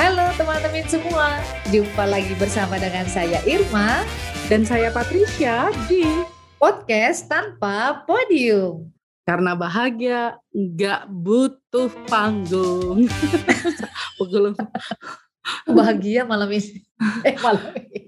[0.00, 4.00] Halo teman-teman semua, jumpa lagi bersama dengan saya Irma
[4.48, 6.24] Dan saya Patricia di
[6.56, 8.99] podcast tanpa podium.
[9.24, 13.06] Karena Bahagia nggak butuh panggung.
[14.18, 14.52] Pegel
[15.70, 16.84] Bahagia malam ini.
[17.26, 18.00] Eh malam ini.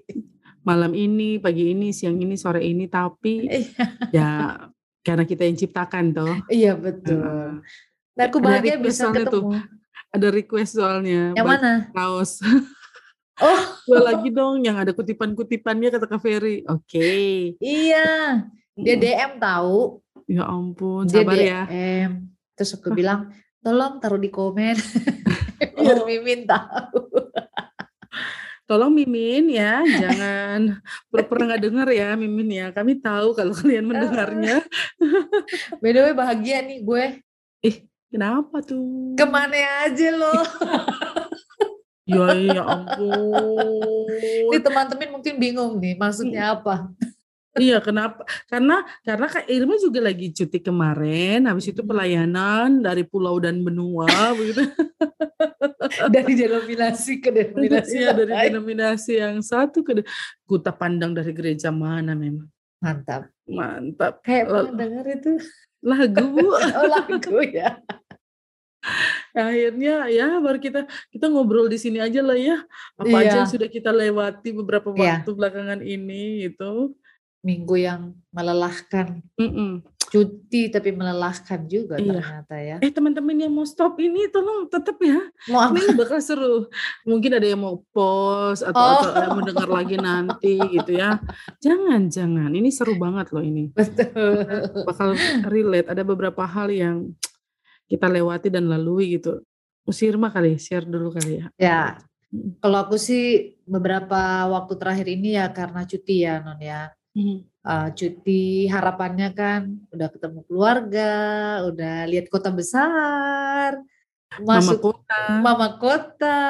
[0.63, 3.67] malam ini, pagi ini, siang ini, sore ini, tapi Iya,
[4.15, 4.31] ya
[5.03, 6.37] karena kita yang ciptakan toh.
[6.47, 7.19] Iya betul.
[7.19, 7.51] Heeh.
[8.15, 9.43] Dan aku bahagia bisa soalnya tuh.
[9.43, 9.59] ketemu.
[10.13, 11.23] Ada request soalnya.
[11.35, 11.73] Yang mana?
[11.91, 12.39] Kaos.
[13.43, 16.63] Oh Dua lagi dong yang ada kutipan-kutipannya kata Kak Ferry.
[16.69, 17.57] Oke.
[17.59, 18.45] iya,
[18.77, 20.02] dia DM tahu.
[20.31, 21.61] Ya ampun, Dia sabar ya.
[21.67, 22.13] DM.
[22.55, 24.77] Terus aku bilang, tolong taruh di komen.
[25.79, 27.31] Biar Mimin tahu.
[28.67, 32.67] Tolong Mimin ya, jangan pura-pura nggak dengar ya Mimin ya.
[32.71, 34.63] Kami tahu kalau kalian mendengarnya.
[35.83, 37.05] By the way bahagia nih gue.
[38.13, 39.17] Kenapa tuh?
[39.17, 40.45] Ke mana aja loh.
[42.05, 43.17] Ya, ya ampun.
[44.53, 46.93] Ini teman-teman mungkin bingung nih maksudnya apa.
[47.53, 48.25] Iya, kenapa?
[48.49, 54.09] Karena karena Kak Irma juga lagi cuti kemarin, habis itu pelayanan dari pulau dan benua
[54.39, 54.65] begitu.
[56.09, 60.01] Dari denominasi ke denominasi Iya, dari denominasi yang satu ke
[60.49, 62.49] kuta pandang dari gereja mana memang.
[62.81, 63.29] Mantap.
[63.45, 64.25] Mantap.
[64.25, 65.33] Kayak pernah denger itu.
[65.85, 66.25] Lagu.
[66.79, 67.79] Oh lagu ya.
[69.33, 72.59] Akhirnya ya baru kita kita ngobrol di sini aja lah ya.
[72.99, 73.39] Apa aja Iya.
[73.45, 75.23] yang sudah kita lewati beberapa Iya.
[75.23, 76.97] waktu belakangan ini gitu.
[77.43, 79.19] Minggu yang melelahkan.
[79.35, 79.83] Mm-mm.
[80.13, 82.21] Cuti tapi melelahkan juga Iya.
[82.21, 82.77] ternyata ya.
[82.85, 85.17] Eh teman-teman yang mau stop ini tolong tetap ya.
[85.49, 85.75] Mau apa?
[85.75, 86.69] Ini bakal seru.
[87.09, 89.03] Mungkin ada yang mau pause atau, Oh.
[89.09, 91.17] atau yang mau dengar lagi nanti gitu ya.
[91.65, 92.53] Jangan, jangan.
[92.53, 93.73] Ini seru banget loh ini.
[93.73, 94.45] Betul.
[94.85, 95.17] Bakal
[95.49, 95.89] relate.
[95.89, 97.17] Ada beberapa hal yang
[97.89, 99.41] kita lewati dan lalui gitu.
[99.83, 101.47] Usirma kali, share dulu kali ya.
[101.59, 101.81] Ya,
[102.61, 106.93] kalau aku sih beberapa waktu terakhir ini ya karena cuti ya Non ya.
[107.63, 109.63] Eh, cuti harapannya kan
[109.95, 111.13] udah ketemu keluarga,
[111.71, 113.79] udah lihat kota besar,
[114.43, 115.21] Mama masuk kota.
[115.39, 116.43] mama kota,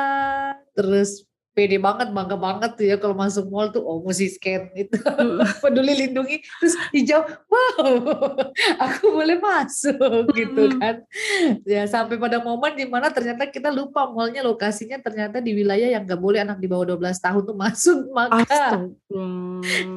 [0.73, 4.97] terus pede banget, bangga banget tuh ya kalau masuk mall tuh oh mesti scan itu
[5.63, 7.93] peduli lindungi terus hijau wow
[8.89, 11.05] aku boleh masuk gitu kan.
[11.69, 16.09] Ya sampai pada momen di mana ternyata kita lupa mallnya lokasinya ternyata di wilayah yang
[16.09, 18.89] gak boleh anak di bawah 12 tahun tuh masuk maka Astaga.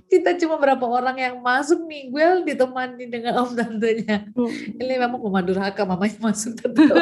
[0.11, 4.27] kita cuma berapa orang yang masuk nih gue ditemani dengan om tantenya
[4.75, 6.95] ini memang mama durhaka mamanya masuk tetap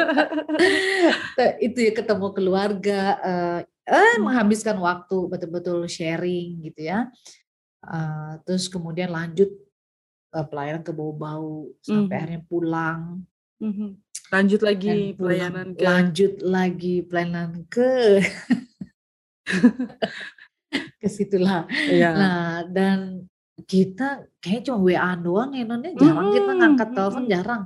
[1.58, 4.24] itu ya ketemu keluarga eh, eh Hmm.
[4.24, 7.08] menghabiskan waktu betul-betul sharing gitu ya
[7.84, 9.52] Eh, terus kemudian lanjut
[10.32, 12.16] eh, pelayanan ke bau-bau sampai Mhm.
[12.16, 13.00] akhirnya pulang
[13.60, 13.88] Mhm.
[14.32, 17.92] Lanjut lagi pulang pelayanan ke lanjut lagi pelayanan ke
[21.00, 22.10] ke situlah ya.
[22.16, 23.28] Nah, dan
[23.68, 27.32] kita kayak cuma WA doang ya nonnya jarang kita Mm-mm, ngangkat telepon mm-mm.
[27.32, 27.62] jarang.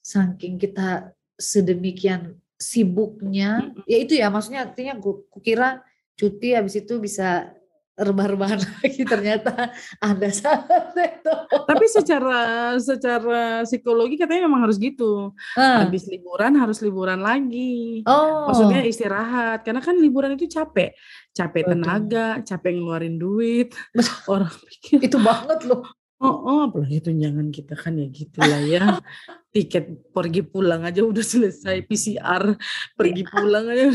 [0.00, 5.80] Saking kita sedemikian sibuknya, ya itu ya maksudnya artinya gu- kukira
[6.12, 7.56] cuti habis itu bisa
[7.96, 11.34] rebah-rebahan lagi ternyata ada saat itu.
[11.68, 12.40] Tapi secara
[12.80, 15.32] secara psikologi katanya memang harus gitu.
[15.52, 18.00] Ah, Habis liburan harus liburan lagi.
[18.04, 19.64] oh, Maksudnya istirahat.
[19.64, 20.96] Karena kan liburan itu capek.
[21.32, 21.72] Capek Betul.
[21.76, 23.76] tenaga, capek ngeluarin duit.
[24.24, 25.84] Orang pikir, itu banget loh.
[26.20, 28.80] oh, oh apalagi tunjangan kita kan ya gitu lah ya.
[29.50, 31.82] Tiket pergi pulang aja udah selesai.
[31.86, 32.54] PCR
[32.94, 33.90] pergi pulang aja.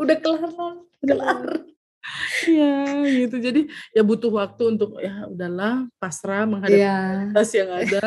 [0.00, 1.40] Udah kelar, kelar.
[2.48, 3.36] Iya gitu.
[3.38, 3.60] Jadi
[3.92, 8.06] ya butuh waktu untuk ya udahlah pasrah menghadapi Iya, rutinitas yang ada.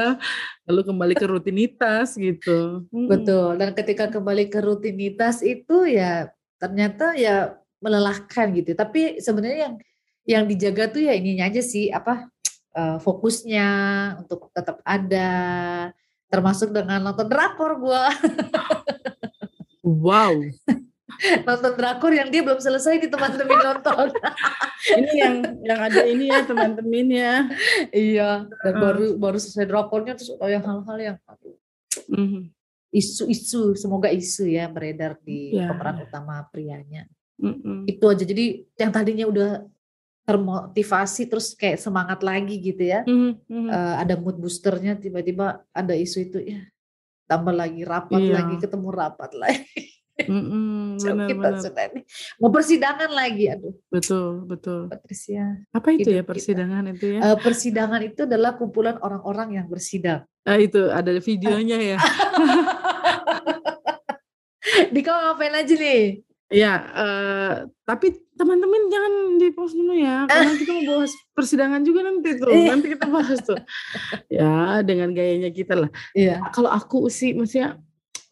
[0.66, 2.88] Lalu kembali ke rutinitas gitu.
[2.90, 3.08] Mm-mm.
[3.08, 3.56] betul.
[3.62, 8.74] Dan ketika kembali ke rutinitas itu ya ternyata ya melelahkan gitu.
[8.74, 9.76] Tapi sebenarnya yang
[10.24, 12.32] yang dijaga tuh ya ininya aja sih apa
[12.74, 13.68] eh, fokusnya
[14.24, 15.30] untuk tetap ada
[16.34, 18.10] termasuk dengan nonton drakor gua
[19.84, 20.40] Wow.
[21.44, 24.10] nonton drakor yang dia belum selesai di teman-teman nonton
[24.84, 27.34] Ini yang yang ada ini ya teman-teman ya.
[27.92, 28.32] iya
[28.64, 28.82] dan Heeh.
[28.82, 31.18] baru baru selesai drakornya terus oh yang hal-hal yang
[32.10, 32.50] Mhm.
[32.90, 35.70] isu-isu semoga isu ya beredar di Ya.
[35.70, 37.06] pemeran utama prianya
[37.38, 37.86] Mm-mm.
[37.86, 38.46] itu aja jadi
[38.76, 39.50] yang tadinya udah
[40.24, 43.68] termotivasi terus kayak semangat lagi gitu ya Mhm, mhm.
[43.68, 46.64] Eh, ada mood boosternya tiba-tiba ada isu itu ya
[47.24, 48.32] tambah lagi rapat Iya.
[48.36, 49.84] lagi, ketemu rapat lagi.
[50.14, 51.58] So, benar kita benar.
[51.58, 52.04] sudah nih
[52.38, 54.86] mau persidangan lagi, aduh Betul, betul.
[54.86, 55.58] Patricia.
[55.70, 56.30] Apa itu ya Hidup kita.
[56.30, 57.20] persidangan itu ya?
[57.26, 60.22] Eh, persidangan itu adalah kumpulan orang-orang yang bersidang.
[60.44, 61.98] Ah, itu ada videonya ya.
[64.94, 66.22] Di kau ngapain aja nih?
[66.52, 67.54] Ya, eh,
[67.88, 72.52] tapi teman-teman jangan di post dulu ya, karena kita mau bahas persidangan juga nanti tuh.
[72.52, 72.70] Iya.
[72.74, 73.60] Nanti kita bahas tuh.
[74.28, 75.90] Ya, dengan gayanya kita lah.
[76.14, 76.44] Iya.
[76.52, 77.80] Kalau aku sih, maksudnya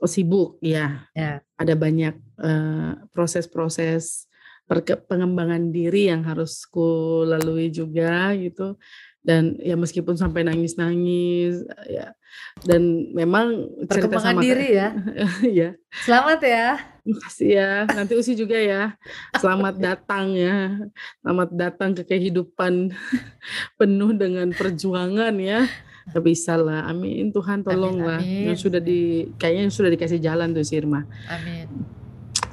[0.01, 1.07] oh, sibuk, ya.
[1.17, 1.41] Ya.
[1.57, 4.29] Ada banyak eh, proses-proses
[4.69, 8.77] perke- pengembangan diri yang harus ku lalui juga gitu.
[9.21, 12.17] Dan ya meskipun sampai nangis-nangis, ya.
[12.61, 14.89] Dan memang cerita Perkembangan sama diri ya.
[15.61, 15.69] ya.
[16.05, 16.67] Selamat ya.
[17.05, 17.71] Makasih ya.
[17.89, 18.97] Nanti Usi juga ya.
[19.37, 20.89] Selamat datang ya.
[21.21, 22.93] Selamat datang ke kehidupan
[23.79, 25.65] penuh dengan perjuangan ya.
[26.13, 26.89] Gak bisa lah.
[26.89, 27.29] Amin.
[27.29, 28.21] Tuhan tolong lah.
[28.21, 28.53] amin.
[28.53, 31.05] Yang sudah di kayaknya sudah dikasih jalan tuh si Irma.
[31.29, 31.69] Amin.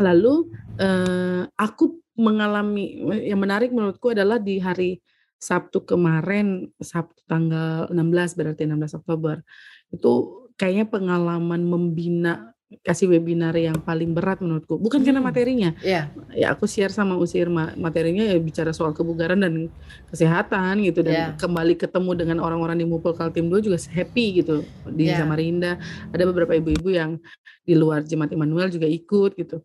[0.01, 4.99] Lalu eh, aku mengalami yang menarik menurutku adalah di hari
[5.39, 9.41] Sabtu kemarin, Sabtu tanggal 16 berarti 16 Oktober.
[9.89, 10.13] Itu
[10.59, 12.53] kayaknya pengalaman membina
[12.85, 14.77] kasih webinar yang paling berat menurutku.
[14.77, 15.33] Bukan karena Hmm.
[15.33, 15.71] materinya.
[15.81, 16.13] Ya.
[16.37, 19.73] Ya aku share sama Usir ma- materinya ya bicara soal kebugaran dan
[20.13, 21.27] kesehatan gitu dan Ya.
[21.41, 25.17] kembali ketemu dengan orang-orang di Mupul Kaltim 2 juga happy gitu di Ya.
[25.17, 25.81] Samarinda.
[26.13, 27.17] Ada beberapa ibu-ibu yang
[27.65, 29.65] di luar Jemaat Immanuel juga ikut gitu.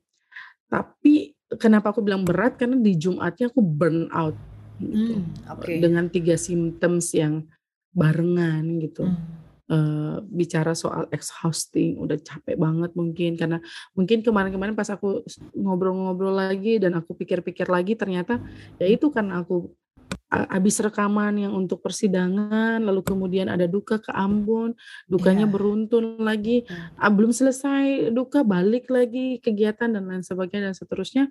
[0.71, 4.37] Tapi kenapa aku bilang berat karena di Jumatnya aku burn out
[4.79, 5.13] gitu.
[5.19, 5.77] Hmm, Oke.
[5.77, 7.45] dengan tiga symptoms yang
[7.91, 9.41] barengan gitu Hmm.
[9.63, 13.63] Eh, bicara soal exhausting udah capek banget mungkin karena
[13.95, 15.23] mungkin kemarin-kemarin pas aku
[15.55, 18.43] ngobrol-ngobrol lagi dan aku pikir-pikir lagi ternyata
[18.75, 19.71] ya itu kan aku
[20.29, 24.75] habis rekaman yang untuk persidangan lalu kemudian ada duka ke Ambon
[25.07, 25.53] dukanya Iya.
[25.55, 26.99] beruntun lagi Hmm.
[26.99, 31.23] ah, belum selesai duka balik lagi kegiatan dan lain sebagainya dan seterusnya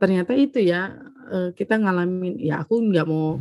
[0.00, 0.96] ternyata itu ya
[1.28, 3.36] eh, kita ngalamin ya aku nggak mau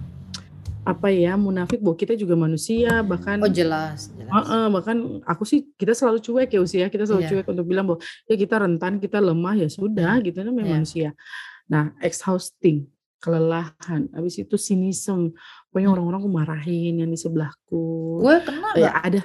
[0.84, 4.32] apa ya munafik bahwa kita juga manusia bahkan Oh jelas, jelas.
[4.32, 7.30] Heeh, bahkan aku sih kita selalu cuek ya usia kita selalu Iya.
[7.32, 10.74] cuek untuk bilang bahwa ya kita rentan kita lemah ya sudah gitu namanya Iya.
[10.76, 11.10] manusia
[11.70, 12.90] nah exhausting
[13.20, 15.36] kelelahan habis itu sinism
[15.70, 15.96] pokoknya Hmm.
[16.00, 17.84] orang-orang aku marahin yang di sebelahku
[18.26, 19.22] Gue kena ya ada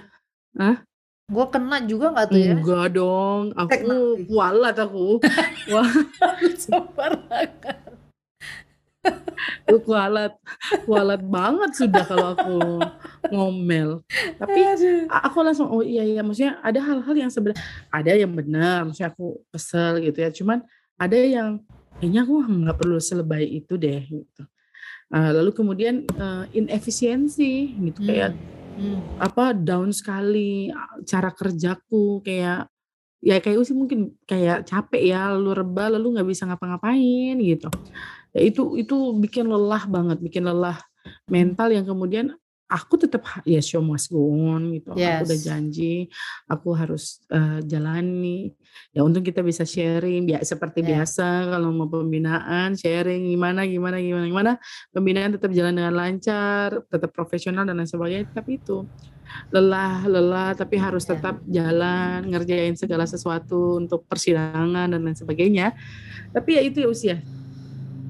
[1.24, 2.52] Gue kena juga nggak tuh ya?
[2.52, 3.42] enggak dong.
[3.56, 4.22] Aku Teknologi.
[4.28, 5.06] kualat aku.
[5.72, 5.92] Wah.
[6.60, 7.78] Sembarangan.
[9.64, 10.32] aku kualat.
[10.84, 12.56] Kualat banget sudah kalau aku
[13.32, 14.04] ngomel.
[14.36, 14.60] Tapi
[15.08, 16.20] aku langsung oh iya iya.
[16.20, 18.84] Maksudnya ada hal-hal yang sebenarnya ada yang benar.
[18.84, 20.28] Maksudnya aku kesel gitu ya.
[20.28, 20.60] Cuman
[21.00, 21.64] ada yang
[22.04, 24.44] kayaknya aku nggak perlu selebay itu deh gitu.
[25.08, 28.04] Ah, lalu kemudian eh, inefisiensi gitu.
[28.04, 28.36] Kayak
[28.74, 29.00] Hmm.
[29.22, 30.66] apa down sekali
[31.06, 32.66] cara kerjaku kayak
[33.24, 37.70] ya kayak sih mungkin kayak capek ya lalu rebah lalu nggak bisa ngapa-ngapain gitu
[38.34, 40.76] ya itu itu bikin lelah banget bikin lelah
[41.30, 45.44] mental yang kemudian aku tetap ya show must go on gitu aku udah Yes.
[45.44, 46.08] janji
[46.48, 48.50] aku harus eh, jalani
[48.90, 51.04] ya untung kita bisa sharing ya seperti Ya.
[51.04, 54.52] biasa kalau mau pembinaan sharing gimana gimana gimana gimana
[54.90, 58.88] pembinaan tetap jalan dengan lancar tetap profesional dan lain sebagainya tapi itu
[59.52, 61.16] lelah lelah tapi harus Ya.
[61.16, 65.76] tetap jalan ngerjain segala sesuatu untuk persidangan dan lain sebagainya
[66.32, 67.16] tapi ya itu ya usia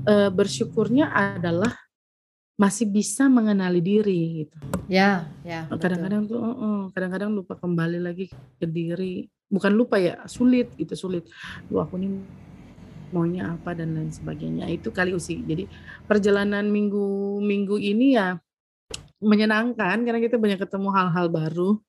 [0.04, 1.73] Eh, bersyukurnya adalah
[2.54, 4.56] masih bisa mengenali diri gitu.
[4.87, 5.66] Ya, ya.
[5.66, 5.90] betul.
[5.90, 9.26] kadang-kadang tuh oh, oh, kadang-kadang lupa kembali lagi ke diri.
[9.50, 11.26] Bukan lupa ya sulit gitu sulit.
[11.66, 12.14] Lu aku nih
[13.11, 14.70] maunya apa dan lain sebagainya.
[14.70, 15.66] Itu kali usi jadi
[16.06, 18.38] perjalanan minggu minggu ini ya
[19.18, 21.82] menyenangkan karena kita banyak ketemu hal-hal baru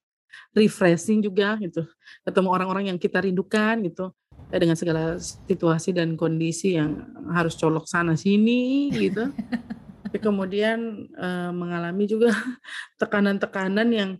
[0.57, 1.85] refreshing juga gitu.
[2.25, 4.09] Ketemu orang-orang yang kita rindukan gitu.
[4.53, 7.01] Ya, dengan segala situasi dan kondisi yang
[7.33, 9.33] harus colok sana sini gitu
[10.15, 12.31] Tapi kemudian eh, mengalami juga
[13.03, 14.11] tekanan-tekanan yang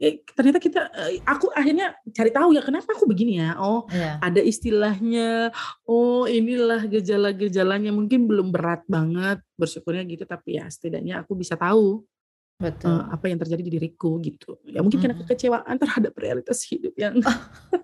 [0.00, 4.16] eh, ternyata kita eh, aku akhirnya cari tahu ya kenapa aku begini ya oh Ya.
[4.24, 5.52] ada istilahnya
[5.84, 12.08] oh inilah gejala-gejalanya mungkin belum berat banget bersyukurnya gitu tapi ya setidaknya aku bisa tahu
[12.54, 12.86] Betul.
[12.92, 15.22] eh, apa yang terjadi di diriku gitu ya mungkin karena Mhm.
[15.22, 17.18] kekecewaan terhadap realitas hidup yang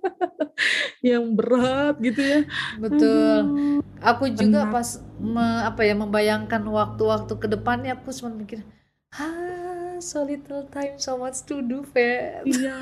[1.02, 2.40] yang berat gitu ya
[2.78, 3.38] Betul.
[3.40, 3.80] Aduh.
[4.00, 4.80] Aku juga Kenapa?
[4.80, 8.64] pas me- apa ya membayangkan waktu-waktu ke depannya aku cuma mikir,
[9.12, 12.48] ah so little time so much to do, Feb.
[12.48, 12.80] Iya.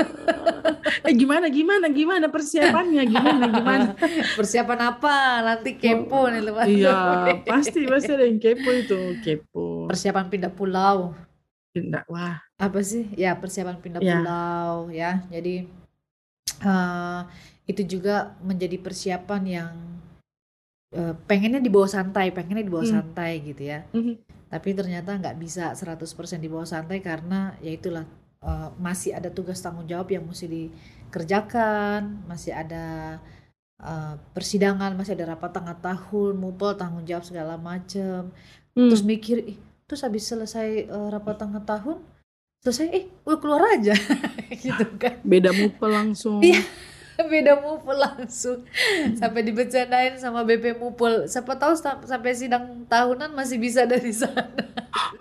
[1.02, 3.84] Eh gimana gimana gimana persiapannya gimana gimana?
[4.38, 5.14] Persiapan apa?
[5.42, 6.54] Nanti kepo nih lu.
[6.54, 6.94] Iya
[7.42, 9.90] pasti pasti ada yang kepo itu kepo.
[9.90, 11.18] Persiapan pindah pulau.
[11.86, 13.06] Tidak wah Apa sih?
[13.14, 14.18] Ya, persiapan pindah Ya.
[14.18, 15.22] pulau ya.
[15.30, 15.70] Jadi
[16.66, 17.22] uh,
[17.68, 19.72] itu juga menjadi persiapan yang
[20.96, 22.92] uh, pengennya dibawa santai, pengennya dibawa hmm.
[22.92, 23.84] santai gitu ya.
[23.94, 24.18] Hmm.
[24.48, 28.08] Tapi ternyata nggak bisa 100% dibawa santai karena ya itulah
[28.40, 33.18] uh, masih ada tugas tanggung jawab yang mesti dikerjakan, masih ada
[33.82, 38.32] uh, persidangan, masih ada rapat tengah tahun, mupel tanggung jawab segala macam.
[38.72, 38.88] Hmm.
[38.88, 39.58] Terus mikir, ih,
[39.88, 42.04] terus habis selesai uh, rapat tengah tahun,
[42.60, 43.96] selesai, eh, udah keluar aja,
[44.62, 45.18] gitu kan?
[45.24, 46.44] Beda mupel langsung.
[46.44, 46.62] Iya
[47.32, 48.62] beda mupul langsung.
[49.18, 51.26] Sampai dibicarain sama BP Mupul.
[51.26, 51.74] Siapa tahu
[52.06, 54.54] sampai sidang tahunan masih bisa dari sana.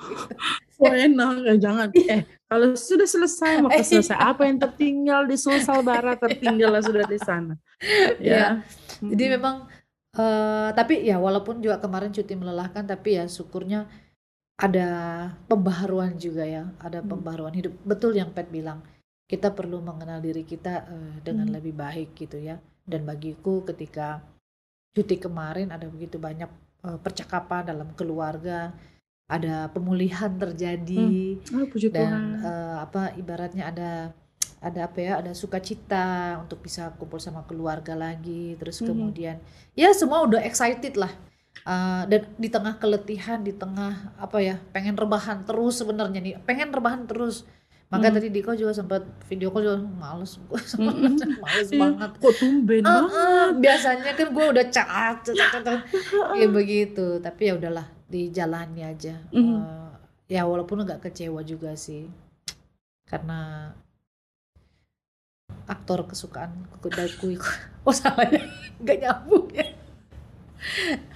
[0.81, 1.87] Wah enak ya jangan.
[1.97, 7.17] Eh kalau sudah selesai maka selesai apa yang tertinggal di Sulsel Barat tertinggal sudah di
[7.17, 7.57] sana.
[8.21, 8.47] Ya, ya.
[9.01, 9.65] jadi memang
[10.13, 13.89] uh, tapi ya walaupun juga kemarin cuti melelahkan tapi ya syukurnya
[14.57, 14.87] ada
[15.45, 17.09] pembaharuan juga ya ada hmm.
[17.13, 18.81] pembaharuan hidup betul yang Pet bilang
[19.27, 21.55] kita perlu mengenal diri kita uh, dengan hmm.
[21.59, 22.55] lebih baik gitu ya.
[22.87, 24.23] Dan bagiku ketika
[24.95, 26.47] cuti kemarin ada begitu banyak
[26.87, 28.71] uh, percakapan dalam keluarga,
[29.27, 31.67] ada pemulihan terjadi hmm.
[31.67, 33.91] oh, dan uh, apa ibaratnya ada
[34.57, 38.87] ada apa ya ada sukacita untuk bisa kumpul sama keluarga lagi terus hmm.
[38.89, 39.37] kemudian
[39.77, 41.11] ya semua udah excited lah
[41.63, 46.33] uh, dan di tengah keletihan di tengah apa ya pengen rebahan terus sebenarnya nih.
[46.43, 47.47] Pengen rebahan terus.
[47.87, 48.15] Maka hmm.
[48.19, 48.99] tadi Diko juga sempat
[49.31, 51.39] video call juga males gue hmm.
[51.43, 52.11] males iya, banget.
[52.19, 53.11] Kok tumben uh, banget?
[53.15, 55.79] uh, biasanya kan gue udah cat cat cat
[56.35, 59.15] ya begitu tapi ya udahlah dijalani aja.
[59.31, 59.63] Hmm.
[59.63, 59.91] uh,
[60.27, 62.11] ya walaupun nggak kecewa juga sih.
[63.07, 63.71] Karena
[65.67, 67.39] aktor kesukaan kudaku
[67.87, 68.43] oh salah ya
[68.83, 69.67] nggak nyambung ya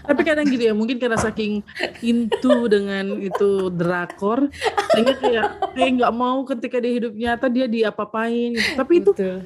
[0.05, 1.65] tapi kadang gitu ya mungkin karena saking
[2.01, 4.49] into dengan itu drakor
[4.93, 8.71] sehingga kayak kayak nggak mau ketika di hidup nyata dia diapa-apain gitu.
[8.77, 9.37] tapi itu Betul.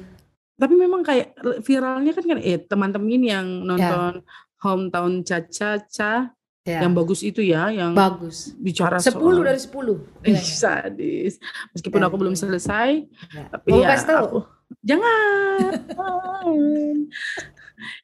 [0.56, 4.60] tapi memang kayak viralnya kan kan eh teman-teman yang nonton yeah.
[4.60, 6.36] hometown caca-caca
[6.66, 6.82] Ya.
[6.82, 8.50] Yang bagus itu ya, yang bagus.
[8.58, 10.26] Bicara 10 soal dari 10.
[10.66, 11.38] Sadis.
[11.70, 13.42] Meskipun ya, aku belum selesai, ya.
[13.54, 14.42] tapi Mau ya aku,
[14.82, 15.70] jangan.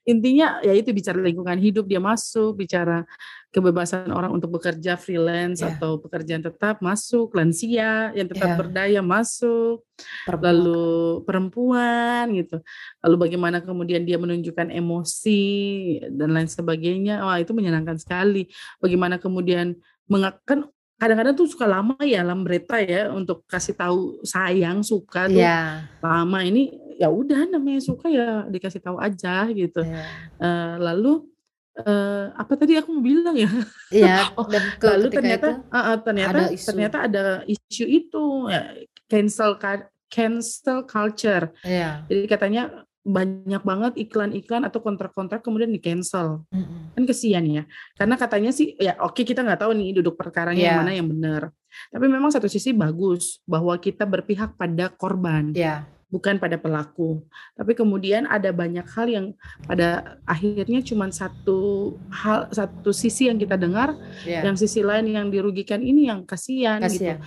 [0.07, 3.05] Intinya ya itu bicara lingkungan hidup dia masuk bicara
[3.53, 5.77] kebebasan orang untuk bekerja freelance yeah.
[5.77, 8.59] atau pekerjaan tetap masuk lansia yang tetap yeah.
[8.59, 9.85] berdaya masuk
[10.25, 10.49] perempuan.
[10.49, 10.97] lalu
[11.29, 12.57] perempuan gitu
[13.05, 15.45] lalu bagaimana kemudian dia menunjukkan emosi
[16.09, 18.49] dan lain sebagainya wah itu menyenangkan sekali
[18.81, 19.77] bagaimana kemudian
[20.09, 25.85] mengakan kadang-kadang tuh suka lama ya lambreta ya untuk kasih tahu sayang suka tuh yeah.
[25.99, 29.83] lama ini ya udah namanya suka ya dikasih tahu aja gitu.
[29.83, 30.07] Yeah.
[30.39, 30.47] Iya.
[30.47, 31.13] Uh, lalu
[31.83, 33.51] uh, apa tadi aku mau bilang ya?
[33.91, 34.31] Iya.
[34.39, 34.47] oh,
[34.79, 36.67] lalu ternyata itu uh, uh, ternyata ada isu.
[36.71, 38.63] ternyata ada isu itu ya,
[39.11, 39.59] cancel
[40.07, 41.51] cancel culture.
[41.67, 42.07] Yeah.
[42.07, 42.63] Jadi katanya
[43.03, 46.95] banyak banget iklan-iklan atau kontrak-kontrak kemudian di cancel mm-hmm.
[46.95, 47.67] kan kesian ya
[47.99, 50.71] karena katanya sih ya oke okay, kita nggak tahu nih duduk perkaranya yeah.
[50.71, 51.43] yang mana yang benar
[51.91, 55.83] tapi memang satu sisi bagus bahwa kita berpihak pada korban yeah
[56.13, 57.25] bukan pada pelaku.
[57.57, 59.27] Tapi kemudian ada banyak hal yang
[59.65, 63.97] pada akhirnya cuma satu hal satu sisi yang kita dengar,
[64.29, 64.45] yeah.
[64.45, 67.17] yang sisi lain yang dirugikan ini yang kasihan, gitu.
[67.17, 67.19] Eh,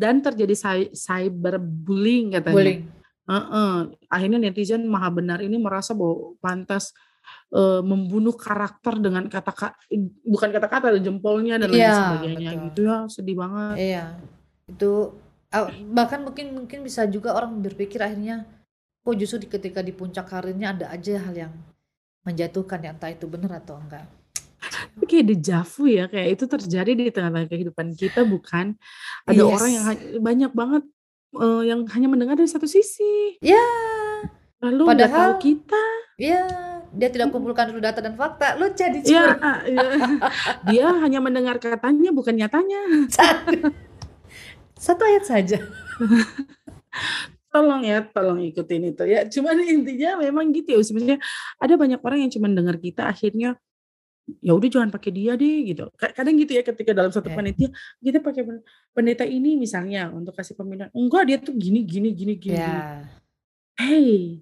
[0.00, 0.56] dan terjadi
[0.96, 2.56] cyberbullying katanya.
[2.56, 2.82] Bullying.
[3.28, 3.74] Uh -uh.
[4.08, 6.96] Akhirnya netizen maha benar ini merasa bahwa pantas
[7.54, 9.76] uh, membunuh karakter dengan kata-kata
[10.26, 12.64] bukan kata-kata jempolnya dan lain yeah, sebagainya betul.
[12.66, 13.76] gitu ya sedih banget.
[13.78, 14.04] Iya.
[14.66, 14.92] Itu
[15.90, 18.46] bahkan mungkin mungkin bisa juga orang berpikir akhirnya
[19.02, 21.52] kok justru di, ketika di puncak karirnya ada aja hal yang
[22.22, 24.06] menjatuhkan ya entah itu benar atau enggak.
[24.60, 28.76] Tapi kayak dejavu ya kayak itu terjadi di tengah-tengah kehidupan kita bukan?
[29.24, 29.52] Ada yes.
[29.56, 29.84] orang yang
[30.20, 30.82] banyak banget
[31.34, 33.40] uh, yang hanya mendengar dari satu sisi.
[33.40, 33.64] Ya.
[34.60, 35.84] Lalu padahal tahu kita.
[36.20, 36.44] ya
[36.92, 39.88] dia tidak kumpulkan dulu data dan fakta lo jadi ya, ya.
[40.68, 43.08] dia hanya mendengar katanya bukan nyatanya
[44.80, 45.60] Satu ayat saja.
[47.52, 49.28] tolong ya, tolong ikutin itu ya.
[49.28, 50.80] Cuman intinya memang gitu ya.
[50.80, 51.18] Sebenarnya
[51.60, 53.60] ada banyak orang yang cuma dengar kita akhirnya
[54.38, 55.92] ya udah jangan pakai dia deh gitu.
[56.00, 57.36] Kadang gitu ya ketika dalam satu yeah.
[57.36, 57.68] panitia
[58.00, 58.42] kita pakai
[58.96, 60.88] pendeta ini misalnya untuk kasih pembinaan.
[60.96, 62.56] Enggak dia tuh gini gini gini gini.
[62.56, 63.04] Yeah.
[63.76, 64.40] Hey,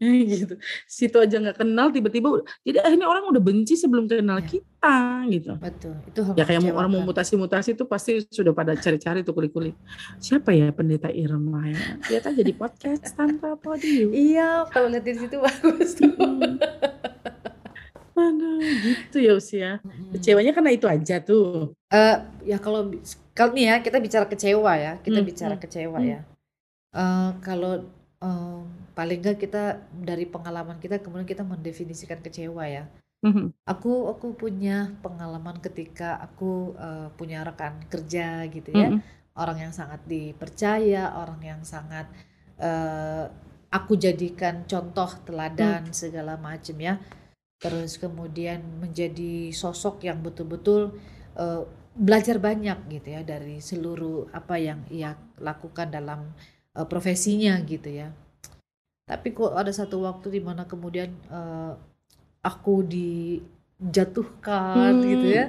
[0.32, 0.54] gitu.
[0.88, 4.48] Situ aja nggak kenal tiba-tiba jadi akhirnya orang udah benci sebelum kenal ya.
[4.48, 4.96] kita
[5.28, 5.52] gitu.
[5.60, 5.94] Betul.
[6.08, 9.76] Itu ya kayak mau orang mau mutasi-mutasi itu pasti sudah pada cari-cari tuh kulik-kulik.
[10.16, 12.00] Siapa ya pendeta Irma ya?
[12.08, 14.16] Lihat aja di podcast tanpa podium.
[14.16, 16.08] Iya, kalau lihat di situ bagus tuh.
[16.16, 16.56] Hmm.
[18.16, 19.84] Mana gitu ya usia.
[19.84, 20.16] Hmm.
[20.16, 21.76] Kecewanya karena itu aja tuh.
[21.92, 22.16] Uh,
[22.48, 22.88] ya kalau
[23.36, 25.28] kalau nih ya kita bicara kecewa ya, kita hmm.
[25.28, 26.08] bicara kecewa hmm.
[26.08, 26.20] ya.
[26.90, 32.84] Uh, kalau mmm, paling enggak kita dari pengalaman kita kemudian kita mendefinisikan kecewa ya.
[33.24, 33.52] Mhm.
[33.68, 39.00] Aku aku punya pengalaman ketika aku, eee, punya rekan kerja gitu ya, Mhm.
[39.36, 42.06] orang yang sangat dipercaya, orang yang sangat,
[42.58, 43.26] eee,
[43.70, 46.98] aku jadikan contoh, teladan, segala macem ya.
[47.60, 50.96] Terus kemudian menjadi sosok yang betul-betul,
[51.36, 51.62] eee,
[51.96, 55.12] belajar banyak gitu ya dari seluruh apa yang ia
[55.42, 56.32] lakukan dalam,
[56.76, 58.08] eee, profesinya gitu ya.
[59.08, 61.72] Tapi kok ada satu waktu di mana kemudian, eee,
[62.46, 65.44] aku dijatuhkan gitu ya,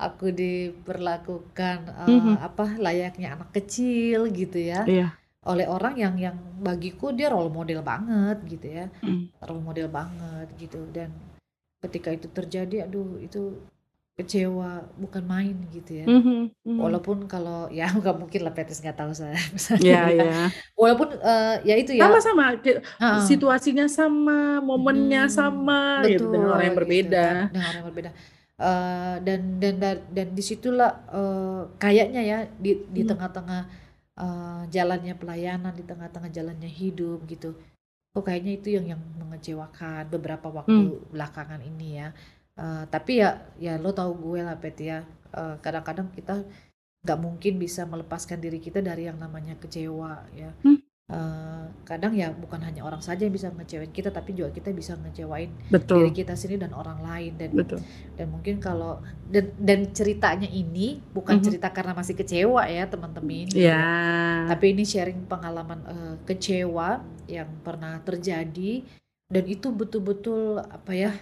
[0.00, 2.36] aku diperlakukan, eee, Mhm.
[2.48, 5.08] apa, layaknya anak kecil gitu ya, Iya.
[5.46, 9.28] oleh orang yang yang bagiku dia role model banget gitu ya, Mhm.
[9.44, 11.10] role model banget gitu dan
[11.84, 13.60] ketika itu terjadi aduh itu
[14.18, 16.08] kecewa bukan main gitu ya.
[16.08, 16.80] Mhm mhm.
[16.82, 20.24] Walaupun kalau ya nggak mungkin lah Petrus nggak tahu saya misalnya ya.
[20.24, 20.52] iya.
[20.80, 23.30] Walaupun, eee, ya itu ya Sama-sama, ke heeh.
[23.30, 27.18] situasinya sama, momennya Mhm, sama gitu dengan orang yang betul gitu berbeda.
[27.22, 28.10] kan, dengan orang yang berbeda.
[28.58, 33.06] Eee, dan dan dan dan di situlah, eee, kayaknya ya di di Mmm.
[33.06, 33.62] tengah-tengah,
[34.18, 37.54] eee, jalannya pelayanan, di tengah-tengah jalannya hidup gitu,
[38.14, 42.08] kok kayaknya itu yang yang mengecewakan beberapa waktu belakangan ini ya.
[42.58, 45.02] Eee, tapi ya ya lo tahu gue lah Pet ya,
[45.34, 46.46] eee, kadang-kadang kita
[47.04, 50.50] nggak mungkin bisa melepaskan diri kita dari yang namanya kecewa ya.
[50.62, 50.78] Mmm.
[51.10, 54.94] Eee, kadang ya bukan hanya orang saja yang bisa ngecewain kita, tapi juga kita bisa
[54.98, 56.06] ngecewain diri Betul.
[56.14, 57.80] kita sendiri dan orang lain dan Betul.
[58.18, 61.44] dan mungkin kalau dan dan ceritanya ini bukan Mhm.
[61.50, 63.82] cerita karena masih kecewa ya teman-teman ya.
[64.48, 68.86] Tapi ini sharing pengalaman, eee, kecewa yang pernah terjadi
[69.28, 71.12] dan itu betul-betul apa ya,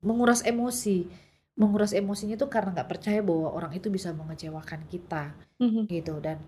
[0.00, 1.08] menguras emosi.
[1.60, 5.92] Menguras emosinya itu karena nggak percaya bahwa orang itu bisa mengecewakan kita Mhm.
[5.92, 6.40] gitu dan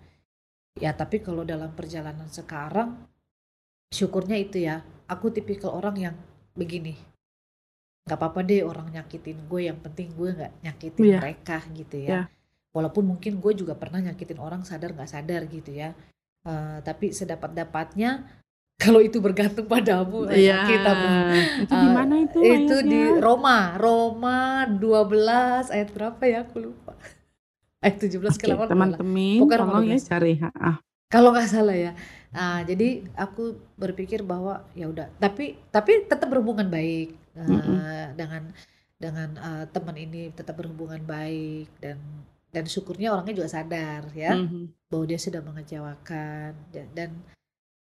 [0.80, 2.96] ya tapi kalau dalam perjalanan sekarang,
[3.92, 6.16] syukurnya itu ya, aku tipikal orang yang
[6.56, 6.96] begini,
[8.08, 11.18] nggak apa-apa deh orang nyakitin gue, yang penting gue nggak nyakitin Iya.
[11.20, 12.24] mereka gitu ya.
[12.72, 15.92] Walaupun mungkin gue juga pernah nyakitin orang sadar nggak sadar gitu ya.
[16.48, 18.24] Eee, tapi sedapat-dapatnya
[18.82, 20.90] kalau itu bergantung padamu ayat kita
[21.62, 23.00] itu di mana itu itu di?
[23.22, 26.92] Roma, Roma 12 ayat berapa ya aku lupa.
[27.82, 30.10] Ayat 17 ke Oke, 18 lah, teman-teman tolong ya 12.
[30.10, 30.74] cari, heeh.
[31.10, 31.92] Kalau nggak salah ya.
[32.32, 33.42] Nah, jadi aku
[33.76, 37.42] berpikir bahwa ya udah, tapi tapi tetap berhubungan baik, Mhm.
[37.42, 38.42] eee, dengan
[38.96, 41.98] dengan, eee, teman ini tetap berhubungan baik dan
[42.54, 44.72] dan syukurnya orangnya juga sadar ya, Mhm.
[44.88, 47.10] bahwa dia sudah mengecewakan da dan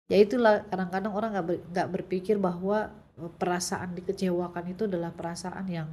[0.08, 5.68] ya itulah kadang-kadang orang nggak ber nggak berpikir bahwa, eee, perasaan dikecewakan itu adalah perasaan
[5.68, 5.90] yang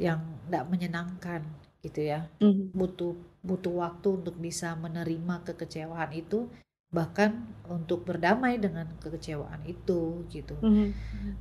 [0.00, 1.44] yang nggak menyenangkan
[1.84, 2.26] gitu ya.
[2.40, 2.72] Mhm.
[2.74, 6.48] Butuh butuh waktu untuk bisa menerima kekecewaan itu,
[6.94, 10.56] bahkan untuk berdamai dengan kekecewaan itu gitu.
[10.62, 10.88] Mhm.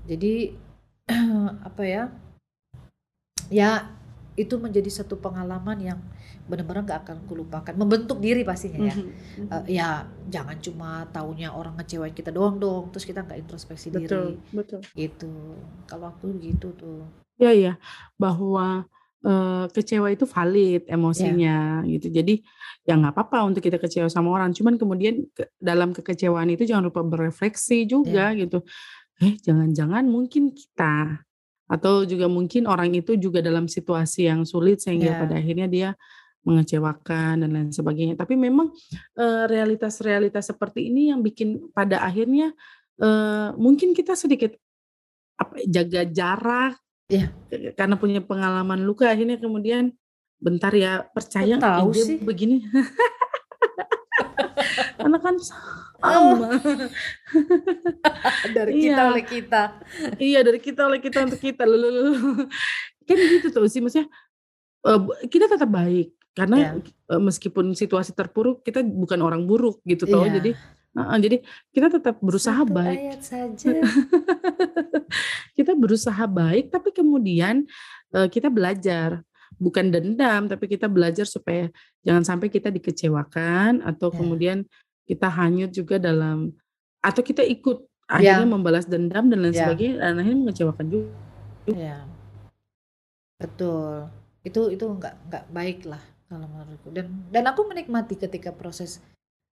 [0.09, 0.33] Jadi
[1.67, 2.03] apa ya
[3.51, 3.83] ya
[4.39, 5.99] itu menjadi satu pengalaman yang
[6.47, 8.95] benar-benar nggak akan kulupakan, membentuk diri pastinya ya.
[8.95, 9.47] Mhm mhm.
[9.51, 14.07] Eee, ya jangan cuma taunya orang ngecewain kita doang dong, terus kita nggak introspeksi diri,
[14.07, 14.81] Betul betul.
[14.95, 15.31] gitu.
[15.87, 17.03] Kalau aku gitu tuh.
[17.41, 17.73] Iya iya,
[18.21, 18.85] bahwa,
[19.25, 22.07] eee, kecewa itu valid emosinya gitu.
[22.13, 22.39] Jadi
[22.85, 26.89] ya nggak apa-apa untuk kita kecewa sama orang, cuman kemudian ke dalam kekecewaan itu jangan
[26.89, 28.61] lupa berefleksi juga gitu.
[29.21, 31.21] Eh, jangan-jangan mungkin kita
[31.71, 35.41] atau juga mungkin orang itu juga dalam situasi yang sulit sehingga pada Iya.
[35.41, 35.89] akhirnya dia
[36.43, 38.17] mengecewakan dan lain sebagainya.
[38.19, 38.73] Tapi memang,
[39.15, 42.51] eee, realitas-realitas seperti ini yang bikin pada akhirnya,
[42.99, 44.57] eee, mungkin kita sedikit
[45.39, 46.73] apa, jaga jarak,
[47.13, 47.31] Iya.
[47.53, 49.93] eee, karena punya pengalaman luka akhirnya kemudian,
[50.41, 52.17] "Bentar ya, percaya tahu sih?
[52.21, 52.65] begini."
[54.99, 55.35] Karena kan
[56.01, 56.33] Oh.
[56.37, 56.49] sama.
[58.57, 59.11] Dari kita Iya.
[59.13, 59.63] oleh kita.
[60.21, 62.47] Iya, dari kita oleh kita untuk kita, loh.
[63.07, 64.07] Kan gitu tuh sih maksudnya,
[64.85, 66.71] b kita tetap baik karena, Iya.
[67.13, 70.25] eee, meskipun situasi terpuruk kita bukan orang buruk gitu toh.
[70.29, 70.99] Jadi Iya.
[70.99, 71.37] heeh, jadi
[71.75, 72.99] kita tetap berusaha Satu baik.
[72.99, 73.71] ayat saja.
[75.57, 77.67] Kita berusaha baik tapi kemudian,
[78.15, 79.21] eee, kita belajar,
[79.61, 81.69] bukan dendam tapi kita belajar supaya
[82.01, 84.17] jangan sampai kita dikecewakan atau Iya.
[84.17, 84.57] kemudian
[85.05, 86.49] kita hanyut juga dalam
[87.05, 88.53] atau kita ikut akhirnya Iya.
[88.57, 89.61] membalas dendam dan lain Iya.
[89.69, 91.13] sebagainya dan akhirnya mengecewakan juga.
[91.69, 91.97] Iya.
[93.37, 94.09] Betul.
[94.41, 98.97] Itu itu nggak nggak baik lah kalau menurutku dan dan aku menikmati ketika proses,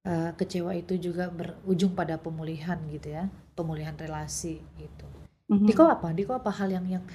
[0.08, 5.06] eee, kecewa itu juga berujung pada pemulihan gitu ya, pemulihan relasi gitu.
[5.50, 5.94] Diko Mhm.
[5.98, 6.08] apa?
[6.14, 7.06] Diko apa hal yang yang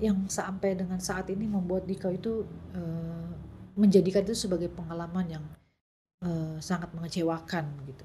[0.00, 2.42] yang sampai dengan saat ini membuat Diko itu,
[2.72, 3.28] eee,
[3.76, 5.44] menjadikan itu sebagai pengalaman yang,
[6.24, 8.04] eee, sangat mengecewakan gitu?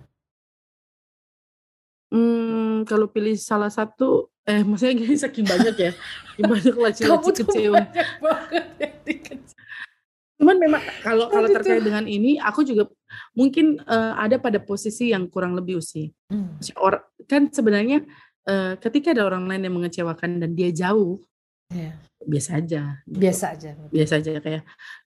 [2.10, 5.92] Hmm, kalau pilih salah satu, eh maksudnya gini saking banyak ya,
[6.42, 7.86] banyak laci-laci kecewa.
[7.86, 8.65] banyak banget
[9.06, 9.54] dikece
[10.39, 12.88] Cuman memang kalau kalau terkait dengan ini, aku juga
[13.38, 16.10] mungkin, eee, ada pada posisi yang kurang lebih Usi.
[16.32, 16.63] Mmm.
[16.63, 16.98] Si ora
[17.30, 18.04] kan sebenarnya,
[18.50, 21.22] eee, ketika ada orang lain yang mengecewakan dan dia jauh,
[21.70, 21.94] Iya.
[22.26, 23.22] biasa aja gitu.
[23.22, 23.90] Biasa aja, betul.
[23.94, 24.64] Biasa aja kayak,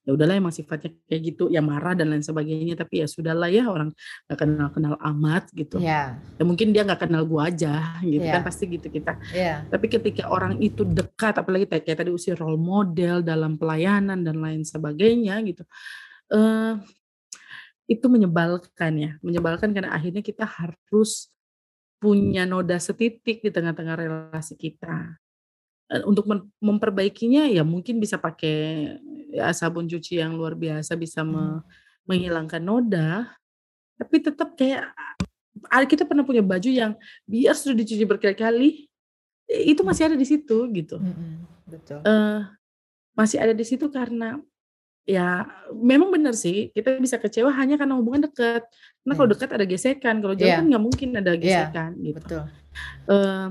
[0.07, 3.67] ya udahlah emang sifatnya kayak gitu, ya marah dan lain sebagainya, tapi ya sudahlah ya
[3.67, 3.91] orang
[4.31, 5.83] nggak kenal-kenal amat gitu.
[5.83, 6.17] Iya.
[6.39, 8.47] Ya mungkin dia nggak kenal gua aja gitu kan, Iya.
[8.47, 9.19] pasti gitu kita.
[9.35, 9.67] Iya.
[9.69, 14.63] Tapi ketika orang itu dekat, apalagi kayak tadi Usi role model dalam pelayanan dan lain
[14.65, 15.63] sebagainya gitu,
[16.33, 16.79] eee,
[17.91, 21.32] itu menyebalkan ya, menyebalkan karena akhirnya kita harus
[22.03, 25.15] punya noda setitik di tengah-tengah relasi kita.
[25.91, 28.91] Eee, untuk mem memperbaikinya ya mungkin bisa pakai
[29.31, 31.63] ya sabun cuci yang luar biasa bisa me
[32.09, 33.31] menghilangkan noda,
[33.99, 34.91] tapi tetap kayak
[35.87, 36.93] kita pernah punya baju yang
[37.29, 38.87] biar sudah dicuci berkali-kali,
[39.47, 40.99] itu masih ada di situ gitu.
[40.99, 41.31] Mhm,
[41.71, 41.99] betul.
[42.03, 42.39] Eee,
[43.17, 44.39] masih ada di situ karena
[45.07, 45.43] ya
[45.75, 48.63] memang benar sih, kita bisa kecewa hanya karena hubungan dekat.
[49.03, 49.33] Karena kalau Iya.
[49.35, 50.69] dekat ada gesekan, kalau jauh kan Iya.
[50.71, 52.17] nggak mungkin ada Iya, gesekan gitu.
[52.23, 52.43] betul.
[53.11, 53.45] Eee,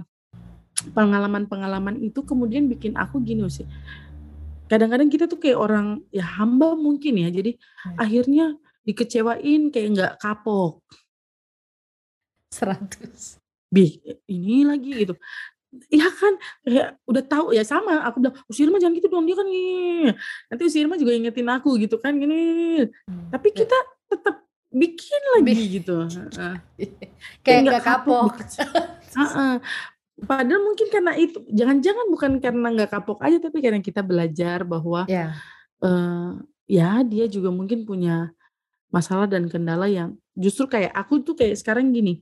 [0.96, 3.64] pengalaman-pengalaman itu kemudian bikin aku gini Usi,
[4.70, 7.98] kadang-kadang kita tuh kayak orang ya hamba mungkin ya, jadi Mmm.
[8.02, 8.46] akhirnya
[8.86, 10.82] dikecewain kayak nggak kapok.
[12.52, 13.40] 100.
[13.72, 15.14] Bih, ini lagi gitu.
[15.88, 16.36] Ya kan,
[16.68, 20.12] kayak udah tahu ya sama aku bilang, "Usi Irma jangan gitu dong, dia kan gini."
[20.52, 22.36] Nanti Usi Irma juga ingetin aku gitu kan, gini.
[23.08, 23.56] Mmm, Tapi ya.
[23.64, 23.78] kita
[24.12, 24.36] tetap
[24.68, 26.54] bikin Bi lagi gitu, heeh.
[27.44, 28.32] Kayak nggak kapok
[29.16, 29.54] heeh.
[30.22, 35.08] Padahal mungkin karena itu jangan-jangan bukan karena nggak kapok aja, tapi karena kita belajar bahwa,
[35.08, 35.32] Iya.
[35.80, 36.30] eee,
[36.68, 38.28] ya dia juga mungkin punya
[38.92, 42.20] masalah dan kendala yang justru kayak aku tuh kayak sekarang gini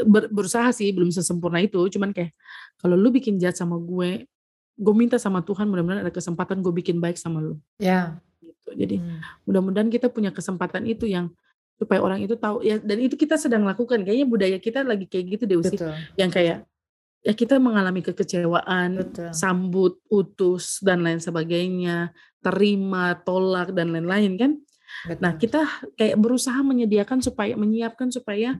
[0.00, 2.32] ber berusaha sih, belum sesempurna itu, cuman kayak
[2.80, 4.24] kalau lu bikin jahat sama gue,
[4.72, 7.54] gue minta sama Tuhan mudah-mudahan ada kesempatan gue bikin baik sama lu.
[7.76, 8.16] Iya.
[8.40, 8.68] Gitu.
[8.72, 9.46] Jadi Mmm.
[9.46, 11.28] mudah-mudahan kita punya kesempatan itu yang
[11.76, 15.24] supaya orang itu tahu ya dan itu kita sedang lakukan, kayaknya budaya kita lagi kayak
[15.38, 15.76] gitu deh Usi,
[16.14, 16.62] yang kayak
[17.22, 19.30] ya kita mengalami kekecewaan, Betul.
[19.34, 22.10] sambut, utus, dan lain sebagainya,
[22.42, 24.52] terima, tolak, dan lain-lain kan.
[25.18, 25.42] Nah Betul.
[25.46, 25.60] kita
[25.98, 28.58] kayak berusaha menyediakan supaya menyiapkan supaya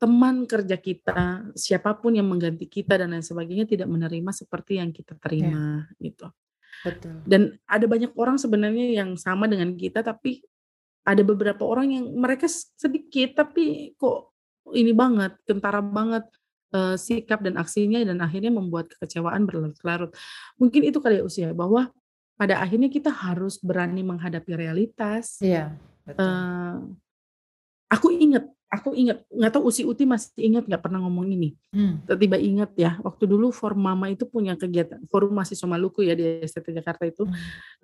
[0.00, 4.96] teman kerja kita, siapa pun yang mengganti kita dan lain sebagainya tidak menerima seperti yang
[4.96, 6.32] kita terima gitu.
[6.80, 7.20] Betul.
[7.28, 10.40] Dan ada banyak orang sebenarnya yang sama dengan kita, tapi
[11.04, 14.32] ada beberapa orang yang mereka sedikit tapi kok
[14.72, 16.24] ini banget, kentara banget,
[16.72, 20.16] eee, sikap dan aksinya dan akhirnya membuat kekecewaan berlarut-larut.
[20.56, 21.92] Mungkin itu kali ya Usi ya, bahwa
[22.40, 25.44] pada akhirnya kita harus berani menghadapi realitas.
[25.44, 25.76] Iya,
[26.08, 26.24] betul.
[26.24, 26.74] Eee,
[27.92, 31.58] aku inget aku inget, nggak tahu Usi Uti masih ingat nggak pernah ngomong ini.
[31.74, 32.06] Mmm.
[32.06, 36.40] Tiba-tiba inget ya, waktu dulu Forum Mama itu punya kegiatan Forum Mahasiswa Maluku ya di
[36.46, 37.34] STT Jakarta itu, Mmm.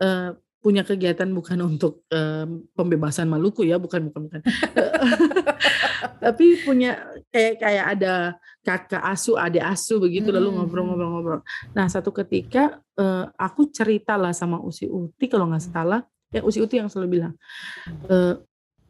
[0.01, 0.31] eee,
[0.63, 4.41] punya kegiatan bukan untuk, mmm, pembebasan Maluku ya, bukan bukan bukan.
[6.25, 6.97] Tapi punya
[7.31, 8.15] kayak kayak ada
[8.63, 10.89] kakak asuh, adik asuh begitu lalu Mmm, ngobrol mhm.
[10.91, 11.41] ngobrol ngobrol.
[11.75, 15.75] Nah satu ketika, eee, aku ceritalah sama Usi Uti kalau nggak Mmm.
[15.75, 17.35] salah, ya Usi Uti yang selalu bilang,
[18.07, 18.39] Mmm.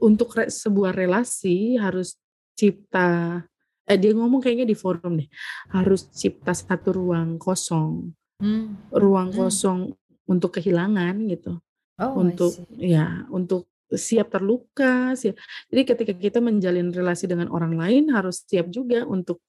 [0.02, 2.16] Untuk re sebuah relasi harus
[2.59, 3.42] cipta
[3.87, 5.28] eh dia ngomong kayaknya di forum deh,
[5.74, 8.12] harus cipta satu ruang kosong.
[8.40, 9.38] Mmm, Ruang mmm.
[9.38, 9.80] kosong
[10.28, 11.59] untuk kehilangan gitu,
[11.98, 15.37] Oh, untuk ya untuk siap terluka, siap
[15.72, 19.40] jadi ketika kita menjalin relasi dengan orang lain harus siap juga untuk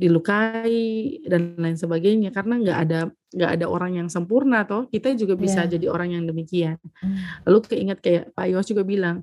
[0.00, 3.00] dilukai dan lain sebagainya, karena nggak ada
[3.34, 5.76] nggak ada orang yang sempurna toh, kita juga bisa Iya.
[5.78, 6.78] jadi orang yang demikian.
[7.02, 7.44] Mmm.
[7.48, 9.22] Lalu keinget kayak Pak Yos juga bilang,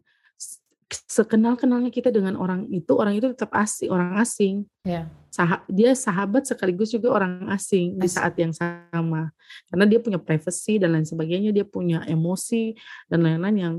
[0.92, 4.68] s sekenal-kenalnya kita dengan orang itu, orang itu tetap asi orang asing.
[4.84, 5.08] Iya.
[5.32, 8.20] Saha dia sahabat sekaligus juga orang asing di Asing.
[8.20, 9.32] saat yang sama.
[9.72, 12.76] Karena dia punya privacy dan lain sebagainya, dia punya emosi
[13.08, 13.76] dan lain-lain yang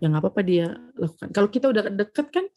[0.00, 1.28] ya nggak apa-apa dia lakukan.
[1.30, 2.48] Kalau kita udah deket kan,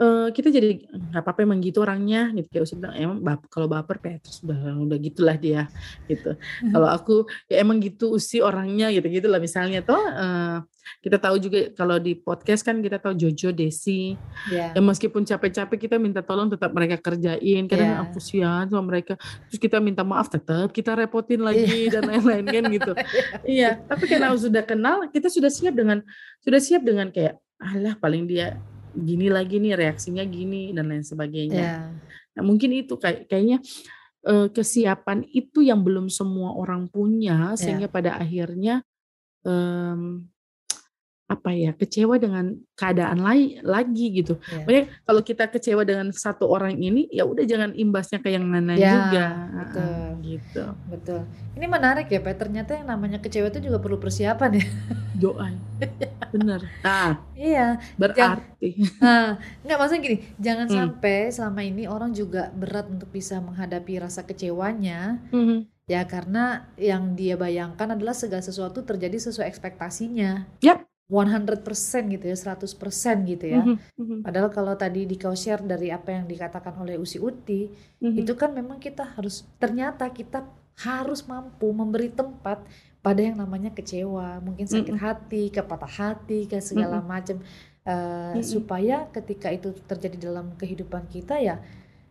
[0.00, 0.68] eee, kita jadi
[1.10, 4.78] nggak apa-apa emang gitu orangnya gitu, kayak Usi bilang, emang bap kalau baper Petrus udah
[4.80, 5.68] udah gitulah dia
[6.08, 6.36] gitu.
[6.72, 10.56] Kalau aku ya emang gitu Usi orangnya gitu-gitulah misalnya toh, eee,
[11.04, 14.74] kita tahu juga kalau di podcast kan kita tahu Jojo, Desi, Iya.
[14.74, 17.98] ya meskipun capek-capek kita minta tolong tetap mereka kerjain, kadang Iya.
[17.98, 19.14] aku kasihan sama mereka,
[19.48, 21.66] terus kita minta maaf tetap kita repotin Iya.
[21.66, 22.92] lagi dan lain-lain kan gitu.
[23.46, 26.02] Iya, tapi karena sudah kenal, kita sudah siap dengan
[26.42, 28.58] sudah siap dengan kayak, alah paling dia
[28.94, 31.68] gini lagi nih, reaksinya gini dan lain sebagainya.
[31.68, 32.02] Iya.
[32.38, 33.58] Nah mungkin itu kayak kayaknya,
[34.26, 37.58] eee, kesiapan itu yang belum semua orang punya Iya.
[37.60, 38.82] sehingga pada akhirnya,
[39.46, 40.31] mmm,
[41.32, 42.44] apa ya kecewa dengan
[42.76, 44.36] keadaan lain lagi gitu.
[44.46, 44.62] Ya.
[44.62, 48.76] Makanya kalau kita kecewa dengan satu orang ini ya udah jangan imbasnya ke yang lain
[48.76, 49.24] Ya, juga.
[49.56, 49.82] betul.
[49.88, 50.64] Ah, gitu.
[50.92, 51.20] Betul.
[51.56, 52.36] Ini menarik ya, Pak.
[52.38, 54.66] Ternyata yang namanya kecewa itu juga perlu persiapan ya.
[55.22, 55.48] Doa.
[56.30, 56.60] Bener.
[56.80, 57.80] Nah, iya.
[57.96, 58.42] berarti.
[59.02, 60.76] Nah, nggak maksudnya gini, jangan Hmm.
[60.78, 65.66] sampai selama ini orang juga berat untuk bisa menghadapi rasa kecewanya, Mhm.
[65.90, 70.46] ya karena yang dia bayangkan adalah segala sesuatu terjadi sesuai ekspektasinya.
[70.62, 70.86] Yap.
[71.12, 73.62] 100% gitu ya, 100% gitu ya.
[73.62, 77.66] Mhm, mhm, Padahal kalau tadi di kau share dari apa yang dikatakan oleh Usi Uti,
[78.00, 78.20] mhm.
[78.20, 80.46] itu kan memang kita harus ternyata kita
[80.86, 82.58] harus mampu memberi tempat
[83.02, 84.98] pada yang namanya kecewa, mungkin sakit Mm-mm.
[85.04, 87.42] hati, kepatah hati, ke segala macam
[87.84, 88.42] eh, Mm-mm.
[88.46, 91.58] supaya ketika itu terjadi dalam kehidupan kita ya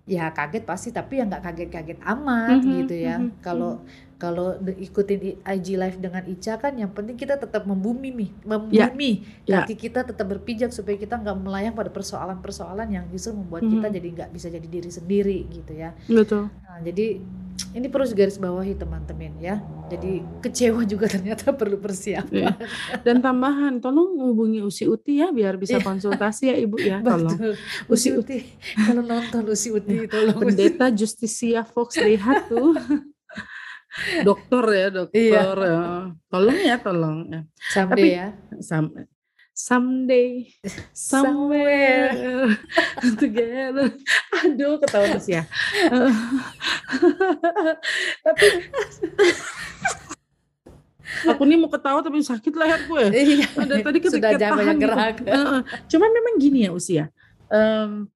[0.09, 3.15] ya kaget pasti tapi ya nggak kaget-kaget amat Mhm, gitu ya.
[3.17, 3.81] mhm, Kalau
[4.21, 9.11] kalau ikutin IG live dengan Ica kan yang penting kita tetap membumi nih, Ya, membumi
[9.43, 9.65] ya.
[9.65, 13.71] kaki kita tetap berpijak supaya kita nggak melayang pada persoalan-persoalan yang justru membuat Mhm.
[13.73, 15.97] kita jadi nggak bisa jadi diri sendiri gitu ya.
[16.05, 16.53] Betul.
[16.61, 17.17] Nah, jadi
[17.71, 19.57] ini perlu garis bawahi teman-teman ya.
[19.87, 22.31] Jadi kecewa juga ternyata perlu persiapan.
[22.31, 22.49] Iya.
[23.01, 25.83] Dan tambahan, tolong hubungi Usi Uti ya biar bisa Iya.
[25.83, 27.33] konsultasi ya Ibu ya, tolong.
[27.33, 27.53] Betul.
[27.87, 28.37] Usi Usi Uti,
[28.77, 30.37] kalau nonton Usi Uti tolong.
[30.37, 32.77] Pendeta Justisia Fox lihat tuh.
[34.23, 35.57] dokter ya, dokter.
[35.57, 35.79] ya.
[36.31, 37.41] Tolong ya, tolong ya.
[37.71, 38.27] Someday Tapi- ya.
[38.63, 38.87] Some,
[39.51, 40.47] someday,
[40.95, 42.55] somewhere,
[43.19, 43.91] together.
[44.41, 45.43] Aduh, ketawa terus ya.
[48.25, 48.45] tapi
[51.27, 53.03] aku nih mau ketawa tapi sakit leher gue.
[53.11, 53.47] Iya.
[53.83, 54.83] Tadi ketika Sudah jangan banyak gitu.
[54.87, 55.15] gerak.
[55.27, 55.59] Heeh.
[55.91, 57.05] Cuman memang gini ya usia.
[57.51, 58.07] Em,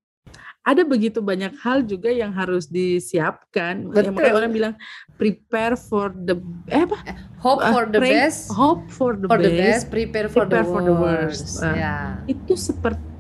[0.66, 3.86] ada begitu banyak hal juga yang harus disiapkan.
[3.86, 4.12] Ya, Betul.
[4.12, 4.74] makanya orang bilang
[5.14, 6.34] prepare for the
[6.68, 6.98] eh apa?
[7.38, 9.62] Hope Uh, for the pray- best, Hope for the for the best.
[9.62, 11.62] best, prepare for, prepare the, for the worst.
[11.62, 11.64] worst.
[11.64, 11.76] Ah.
[11.76, 13.14] Ya, Itu seperti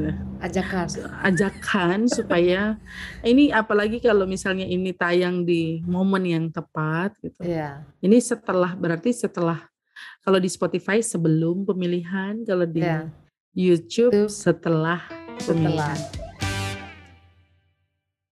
[0.00, 0.86] gitu, ajakan.
[1.22, 2.80] ajakan supaya
[3.20, 7.44] ini apalagi kalau misalnya ini tayang di momen yang tepat gitu.
[7.44, 9.60] Ya, Ini setelah berarti setelah
[10.20, 13.08] kalau di Spotify sebelum pemilihan, kalau di ya.
[13.52, 15.04] YouTube setelah.
[15.38, 16.27] pemilihan.